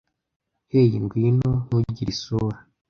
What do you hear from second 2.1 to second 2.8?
isura.